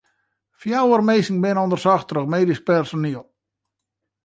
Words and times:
Fjouwer 0.61 1.01
minsken 1.07 1.41
binne 1.43 1.61
ûndersocht 1.65 2.07
troch 2.09 2.31
medysk 2.33 2.63
personiel. 2.69 3.25